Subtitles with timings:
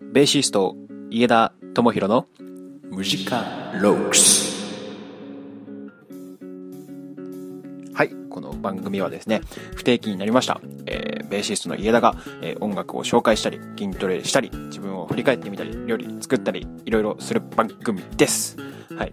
[0.00, 0.76] ベーシスト、
[1.10, 2.26] 家田智弘の
[2.90, 3.44] ムジカ
[3.80, 4.56] ロックス。
[7.94, 9.40] はい、この番組はですね、
[9.74, 10.60] 不定期になりました。
[10.86, 18.56] えー、ベーシストの家田が、えー、音楽を紹介したり、筋トレしたり、自分を振り返ってみたり、料理作ったり、いろいろする番組です。
[18.96, 19.12] はい。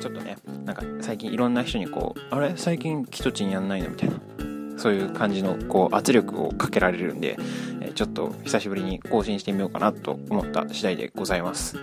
[0.00, 2.54] ちょっとね、なんか最近いろんな人にこう、あれ？
[2.56, 3.90] 最近キトチンやんないの？
[3.90, 4.16] みたいな。
[4.76, 7.38] そういう感じのこう圧力をかけられるんで、
[7.80, 11.76] えちょっと久しぶりに更新してみようかなと思った次第でございます。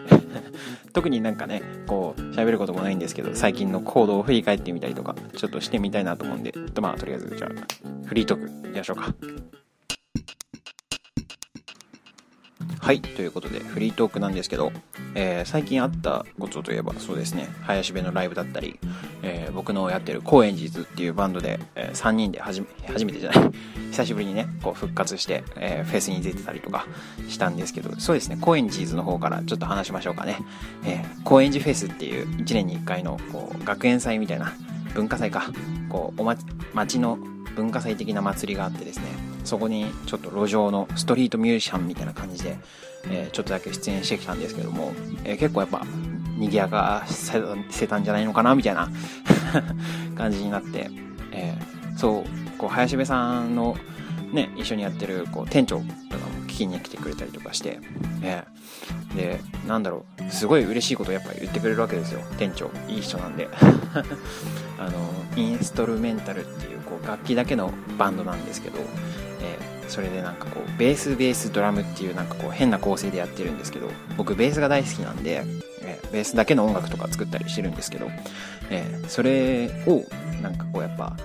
[0.93, 9.13] 特になんかね、こう喋ることもないんですけど、最近の行動を振り返ってみたりとか、ちょっとしてみたいなと思うんで、とまあとりあえずじゃあ、フリートークいきましょうか。
[12.81, 14.71] はい、ということで、フリートークなんですけど、
[15.13, 18.79] えー、最近あったことといえば、そうですね、林部のライブだったり、
[19.23, 23.51] えー、僕のやってる高円寺っていうバンドで、えー、3人で初め、初めてじゃない、
[23.91, 26.85] 久しぶりにね、こう復活して、えフェスに出てたりとか
[27.27, 30.37] したんですけど、そうですね、高円寺の方からちょっと話しましょうかね。
[30.85, 34.53] え高円寺フェスっていう1年に1回の、こう、学園祭みたいな、
[34.93, 35.51] 文化祭か、
[35.89, 36.35] こう、おま、
[36.73, 37.17] 町の
[37.55, 39.05] 文化祭的な祭りがあってですね、
[39.43, 42.57] そこにちょっと路上のストリートミュージシャンみたいな感じで、
[43.09, 45.85] えー、ちょっとだけ出演してきたんですけども、えー、結構やっぱ
[46.41, 48.89] 賑やかせたんじゃないのかなみたいな。
[50.15, 50.89] 感じになって、
[51.31, 53.75] えー、そうこう林部さんの
[54.31, 57.79] ね一緒にやってるこう店長とかも聞きに来てくれたりとかして、
[58.21, 62.71] えー、でなんだろうすごい嬉しいことをやっぱ言ってくれるわけですよ店長。
[62.87, 63.49] いい人なんで。
[64.77, 64.91] あの
[65.35, 68.79] インストルメンタルっていうこう楽器だけのバンドなんですけど。
[69.43, 73.89] えー、それでなんかこうベースベースドラムっていうなんかこう変な構成でやってるんですけど。
[74.17, 75.43] 僕ベースが大好きなんで、
[76.11, 78.09] ベースだけの音楽とか作ったりしてるんですけど、
[78.69, 80.03] えー、それを
[80.41, 81.15] なんかこうやっぱ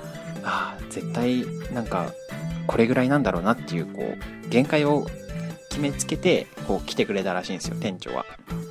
[0.42, 2.12] ああ絶対なんか
[2.66, 4.02] これぐらいなんだろうなっていうこ
[4.44, 5.06] う限界を
[5.68, 8.24] 決めつけてこう来てくれたらしいんですよ店長は、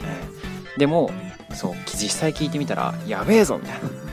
[0.04, 1.12] えー、でも
[1.54, 4.06] そう実際聞いてみたらやべえぞみたいな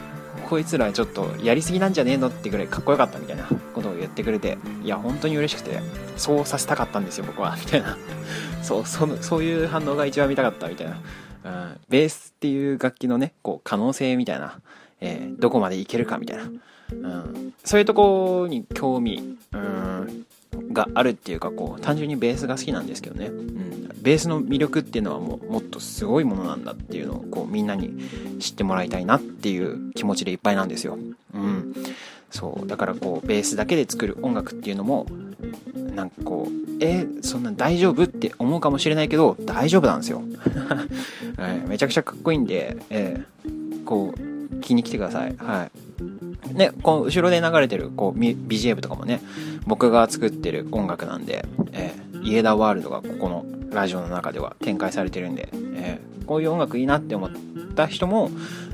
[0.53, 5.81] こいつらちょっとやりすぎなんじゃねえのってぐらいかっこよかったみたいなことを言ってくれて、いや、本当に嬉しくて、
[6.19, 7.97] そうさせたかったんですよ、僕は、みたいな。
[8.62, 10.99] そう、その、そういう反応が一番見たかったみたいな。
[11.44, 14.60] うん、ベースっていう楽器のね、こう、可能性みたいな、
[15.00, 16.44] えー、どこまでいけるかみたいな。
[16.44, 20.26] うん、そういうとこに興味、うん、
[20.72, 23.26] があるっていうか、こう、単純にベースが好きなんですけどね。
[23.26, 27.91] うん、ベースの魅力っていうのはもう、もっとすごいものなんだっていうのを、こう、みんなに
[28.41, 30.98] 知ってもらいたいなっていう気持ちでいっぱいなんですよ。
[31.34, 31.75] うん。
[32.32, 35.06] そうだからこうベースだけで作る音楽っていうのも
[35.94, 40.22] なんかこうえー、そんな大丈夫って思うかもしれないけど大丈夫なんですよ、
[41.38, 45.34] え ー、めちゃくちゃかっこいいんで、えー、こう聞きに来てください。
[45.36, 45.69] は
[46.50, 46.54] い。
[46.54, 49.20] ねこの後ろで流れてるこう BGM とかもね
[49.66, 57.31] 僕が作ってる音楽なんで、えー、イエダワールドがここのラジオの中では展開されてるんで、えー、こういう音楽いいなって思っ
[57.75, 58.31] た人も、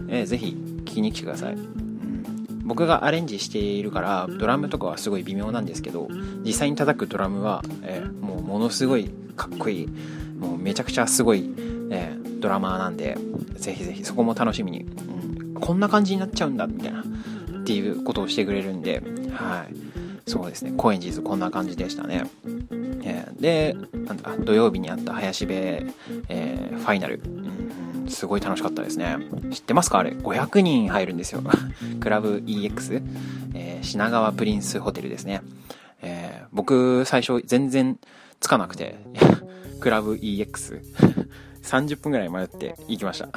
[0.08, 1.87] えー、ぜひ聴きに来てください。
[2.68, 6.08] 僕がアレンジしているからドラムとかはすごい微妙なんですけど
[6.44, 9.88] 実際に叩くドラムは、えー、もうものすごいかっこいい
[10.38, 11.50] もうめちゃくちゃすごい、
[11.90, 13.16] えー、ドラマーなんで
[13.54, 17.04] ぜひぜひそこも楽しみに、うん、こんな感じになっちゃうんだみたいなっ
[17.64, 19.02] ていうことをしてくれるんで
[19.32, 19.88] はい。
[20.28, 20.74] そうですね。
[20.76, 22.24] 高円寺図こんな感じでしたね、
[23.02, 23.74] えー、で
[24.44, 27.22] 土曜日にあった林部、えファイナル、
[28.10, 29.16] すごい楽しかったですね。
[29.50, 31.42] 知ってますかあれ、500人入るんですよ。
[32.00, 33.02] クラブ EX、
[33.54, 35.42] えー、品川プリンスホテルですね。
[36.02, 37.98] えー、僕、最初全然
[38.40, 38.98] つかなくて、
[39.80, 40.80] クラブ EX、
[41.62, 43.28] 30分ぐらい迷って行きました。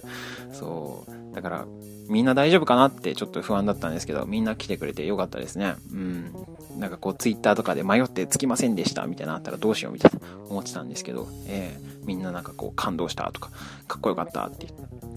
[0.52, 1.34] そう。
[1.34, 1.66] だから、
[2.08, 5.74] みんな大丈夫かなってちょっと不安だったんですけど、みんな来てくれてよかったですね。
[5.92, 6.32] うん。
[6.78, 13.50] なんかこう、ツイッターとかで迷ってつきませんでしたみたいなあったらどうしようみたいな思ってたんですけど、えー、みんななんかこう、感動したとか、
[13.88, 14.68] かっこよかったって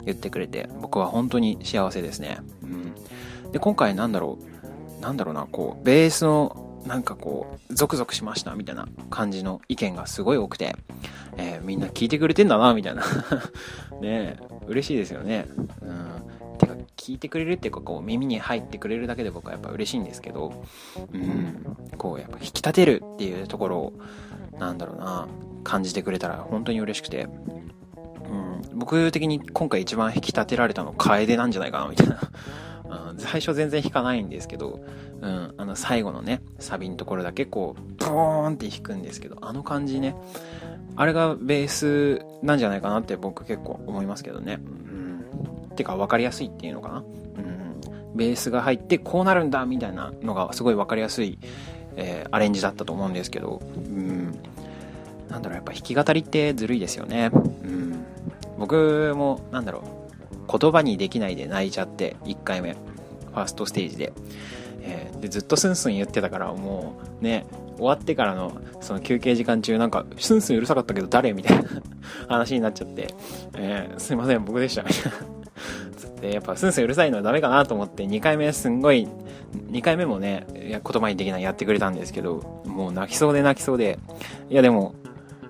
[0.05, 2.39] 言ってくれて、僕は本当に幸せですね。
[2.63, 3.51] うん。
[3.51, 4.39] で、今回なんだろ
[4.97, 10.75] う、なんだろうな、こう、ベースのなんかこう、ゾクゾクしましたみたいな感じの意見がすごい多くて、
[11.37, 13.03] えー、みんな聞いてくれてんだな、みたいな
[14.01, 14.37] ね
[14.67, 15.45] 嬉しいですよね。
[15.81, 16.57] うん。
[16.57, 20.53] てか、聞いてくれるっていうか、こう、耳に入ってくれるだけで僕はやっぱ嬉しいんですけど、
[21.13, 23.93] うん、こう、やっぱ引き立てるっていうところを、
[24.59, 25.27] なんだろうな、
[25.63, 27.27] 感じてくれたら本当に嬉しくて、
[28.29, 32.19] うん、僕的に今回一番引き立てられたの楓なんじゃないかな、みたいな。
[33.19, 34.79] 最初全然弾かないんですけど、
[35.21, 40.15] うん、あの最後のね、サビのところだけこう、ブーンって弾くんですけど、あの感じね、
[40.95, 44.59] あれがベースなんじゃないかなって僕結構思いますけどね。
[44.61, 45.75] うん。
[45.75, 46.97] てか分かりやすいっていうのかな。
[46.97, 48.17] うん。
[48.17, 51.39] ベースが入ってこうなるんだみたいなのがすごい分かりやすい、
[51.95, 54.31] えー、アレンジだったと思うんですけど、うん。
[55.29, 57.31] ななんだろう、やっぱ弾き語りってずるいですよね。
[57.33, 57.37] う
[57.67, 58.05] ん。
[58.57, 59.83] 僕も、なんだろ
[60.49, 62.75] う、言葉にできないで泣いちゃって、1回目、
[63.29, 64.13] ファーストステージで。
[64.81, 67.45] えー、で、ずっとスンスン言ってたから、もう、ね、
[67.77, 71.69] 終わってからの、その休憩時間中、なんか、スンスンうるさかったけど誰みたいな
[72.27, 73.13] 話になっちゃって、
[73.55, 75.39] えー、すいません、僕でした、みたいな。
[76.21, 79.07] で、やっぱスンスンうるさいのはダメかなと思って、2回目すんごい、
[79.71, 83.99] 2回目もね、言葉にできないやってくれたんですけど、もう泣きそうで泣きそうで、
[84.49, 84.95] いやでも、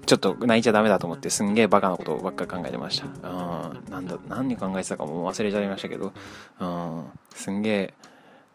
[0.09, 3.05] ちょっと泣いちゃダメだと思ってすんげえバカなことばっか考えてました。
[3.05, 6.13] うん、なんだ、何考えてたかも忘れちゃいましたけど、
[6.59, 7.93] うん、すんげえ、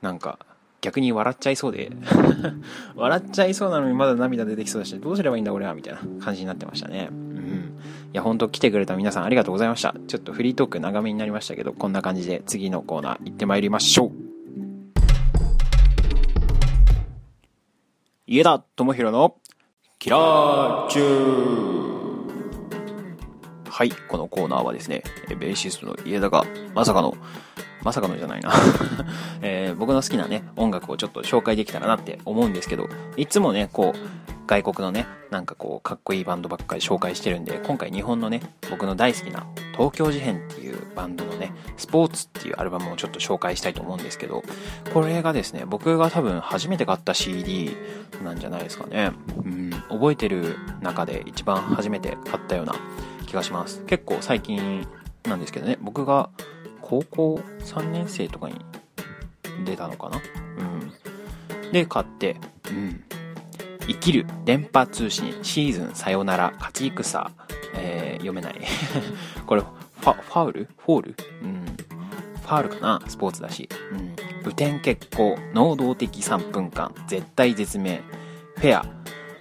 [0.03, 0.41] なんか、
[0.81, 1.93] 逆に笑っちゃいそうで
[2.97, 7.07] 笑っちゃいそうなのにまだ涙出てきそうだし、どうすればいいんだ俺はみたいな感じになってましたね。
[7.13, 7.79] うん。
[8.13, 9.95] いや、ほんと来てくれた皆さんありがとうございました。
[10.09, 14.35] ちょっとフリートーク長めになりましたけど、こんな感じで次のコーナー行ってまいりましょう。
[18.27, 19.37] 家田智弘の
[20.05, 23.71] キラーチュー。
[23.71, 27.17] はい、このコーナーはですね、ベーシストの家田がまさかの
[27.83, 28.53] まさかのじゃないな。
[29.41, 32.87] えー、僕の好きなね、音楽をちょっと紹介できたらなって思うんですけど、
[33.17, 33.99] いつもね、こう、
[34.47, 44.43] 外国のね、なんかこう、かっこいいバンドばっかり紹介してるんで、今回日本のね、僕の大好きな東京事変っていうバンドのね、スポーツっていうアルバムをちょっと紹介したいと思うんですけど、
[44.93, 47.77] これがですね、僕が多分初めて買った CD
[48.23, 49.13] なんじゃないですかね。
[49.45, 52.75] うん、覚えてる中で一番初めて買ったような
[53.27, 53.83] 気がします。
[53.87, 54.87] 結構最近
[55.25, 56.29] なんですけどね、僕が
[56.83, 58.57] 高校3年生とかに
[59.65, 60.21] 出たのかな
[61.63, 61.73] うん。
[61.73, 62.37] で、買って、
[62.69, 63.05] うん。
[64.05, 67.31] きる電波通信シーズンさよなら勝ち戦、
[67.75, 68.61] えー、読めない。
[69.47, 70.69] これファファウル？
[70.77, 71.15] フォール？
[71.43, 71.65] うん。
[72.43, 73.03] ファウルかな？
[73.09, 73.67] スポーツだし。
[73.93, 74.15] うん。
[74.45, 76.95] 雨天決行能動的3分間。
[77.09, 78.03] 絶体絶命。
[78.57, 78.87] フェア、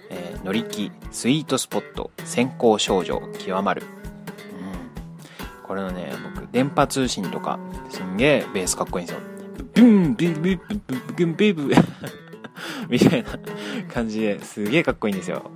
[0.08, 0.90] えー、乗り気。
[1.10, 2.10] スイートスポット。
[2.24, 3.20] 閃光少女。
[3.38, 3.82] 極まる。
[3.82, 3.84] う
[5.62, 5.66] ん。
[5.66, 7.58] これのね、僕、電波通信とか、
[7.90, 9.22] すんげえベースかっこいいんですよ。
[9.74, 10.74] ブン、ビブビブ
[11.16, 11.74] ビブビブ
[12.90, 13.30] みたいな
[13.92, 15.50] 感じですげえかっこいいんですよ。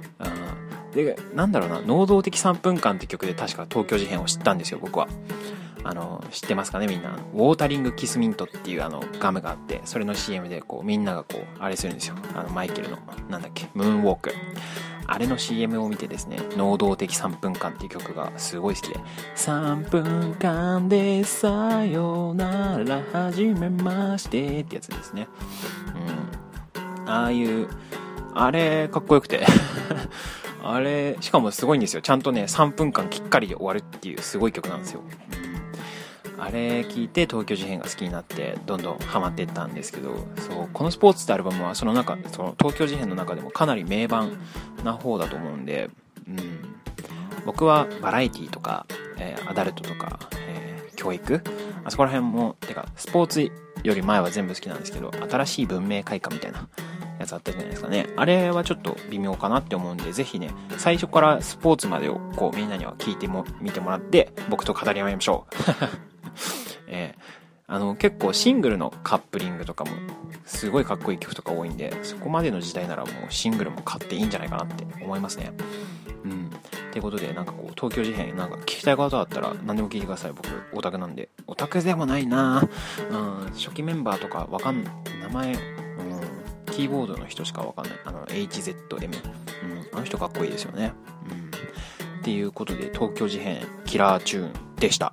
[0.95, 5.09] で、なんだろうな、能動的3分間って曲で確か東京事変を知ったんですよ、僕は。
[5.85, 7.11] あの、知ってますかねみんな。
[7.35, 12.17] ウォータリングキスミントっていうあのガムがあって、それの CM でこうみんながこう、あれするんですよ。
[12.35, 12.99] あのマイケルの、
[13.29, 14.33] なんだっけ、ムーンウォーク。
[15.11, 18.97] あれの CM を見てですね、能動的3分間っていう曲がすごい好きで、
[19.37, 25.29] 3分間でさよなら始めましてってやつですね。
[25.97, 26.48] うん。
[27.09, 27.69] ああいう、
[28.35, 29.45] あれ、かっこよくて
[30.63, 32.03] あれ、しかもすごいんですよ。
[32.03, 35.03] ちゃんとね、3分間きっかりで終わるっていうすごい曲なんですよ。
[36.39, 44.39] あれ聞いて東京事変が好きになってどんどんハマっていったんですけどそうこの「スポーツ」ってアルバムはその中その東京事変の中でもかなり名盤
[44.85, 45.91] な方だと思うんで、
[46.29, 46.39] うん、
[47.45, 48.87] 僕はバラエティとか、
[49.19, 51.43] えー、アダルトとか、えー、教育？
[51.85, 53.51] あそこら辺もてかスポーツ
[53.83, 56.69] より前は全部好きなんですけど新しい文明開化みたいな
[57.19, 58.07] やつあったじゃないですかね。
[58.17, 65.55] あれはちょっと微妙かなって思うんで、ぜひね、最初からスポーツまでをこうみんなには聞いても、見てもらって、僕と語り合いましょう。
[66.89, 67.21] えー、
[67.67, 69.91] あの結構シングルのカップリングとかも
[70.47, 75.53] すごいかっこいい曲とか多いんでそこまでの時代ならもうシングルも買っていいんじゃないかなって思いますね。
[76.25, 76.47] うん。
[76.47, 80.33] ってことでなんかこう東京事変なんか聞きたいことあったら何でも聞いてください。
[80.33, 81.29] 僕オタクなんで。
[81.47, 82.67] オタクでもないな。
[83.11, 83.51] うん。
[83.53, 84.83] 初期メンバーとかわかん
[85.21, 85.55] 名前
[86.79, 90.93] キーボードの人しかわかんないあの HZM うんあの人かっこいいですよね
[91.29, 95.13] うんっていうことで東京事変キラーチューンでした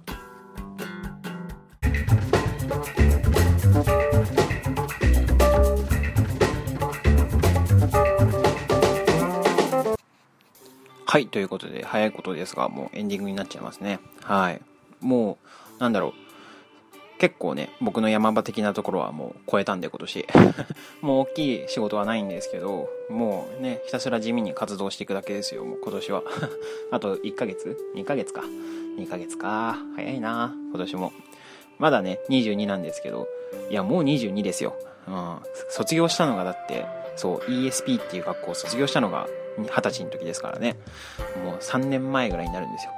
[11.07, 14.01] はい、ということで、早いことですが、もうエンディングになっちゃいますね。
[14.21, 14.61] はい。
[14.99, 15.37] も
[15.77, 16.24] う、なんだろう。
[17.17, 20.27] 結構ね、僕の山場的なところはもう超えたんで、今年。
[21.01, 26.23] もう大きい仕事はないんですけど、もうね、ひたすら地味に活動していくだけですよ、もう今年は。
[26.91, 28.41] あと1ヶ月 ?2 ヶ月か。
[28.97, 29.77] 2ヶ月か。
[29.95, 31.13] 早いな、今年も。
[31.77, 33.27] まだね、22なんですけど、
[33.69, 34.75] いや、もう22ですよ。
[35.07, 35.37] うん。
[35.69, 40.75] 卒業したのがだって、そう、ESP っていう学校を卒業したのが二十歳の時ですからね。
[41.43, 42.91] もう3年前ぐらいになるんですよ。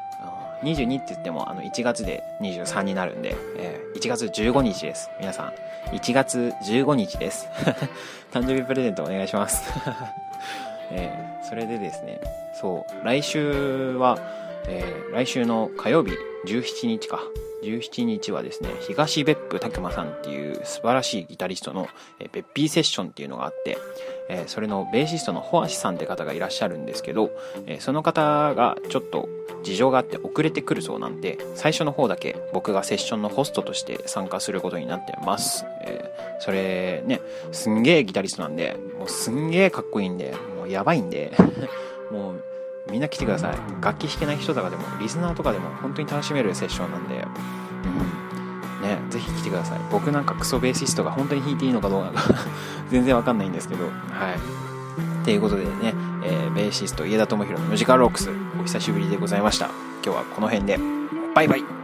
[0.64, 5.10] 22って言ってもあの1月で23になるんで、えー、1月15日です。
[5.20, 5.54] 皆さ
[5.92, 7.48] ん、1月15日です。
[8.32, 9.64] 誕生日プレゼントお願いします。
[10.92, 12.20] えー、それでですね、
[12.60, 14.18] そう、来週は、
[14.68, 16.12] えー、来週の火曜日
[16.46, 17.22] 17日か
[17.64, 21.88] 17日はですね、東別府拓馬さんっていう素晴らしいギタリストの、
[22.20, 23.78] えー、ベッピーセッションっていうのがあって、
[24.30, 27.32] えー、それのベーシストのホアシさんって方がいらっしゃるんですけど、
[27.66, 29.28] えー、その方がちょっと
[29.64, 35.66] 事情があって遅れてくるそうなんで、最初の方だけ僕がセッションのホストとして参加することになってます。
[35.82, 37.22] えー、それね、
[37.52, 41.32] すんげえギタリストなんで、もうすんげえかっこいいんで、もうやばいんで、
[42.12, 42.44] もう
[42.92, 43.58] みんな来てください。
[43.84, 47.26] 楽器弾けない人とかでも、リスナーとかでも本当に楽しめるセッションなんで、
[48.82, 48.88] うん。
[48.88, 49.80] ね、ぜひ来てください。
[49.92, 52.24] 僕なんかクソベーシストが本当に弾いていいのかどうなのか
[52.90, 55.24] 全然わかんないんですけど、はい。
[55.26, 58.30] ということでね、えー、ベーシスト家田智弘のムジカルロックス、
[58.60, 59.66] お久しぶりでございました。
[60.06, 60.80] 今日はこの辺で、
[61.36, 61.77] バイバイ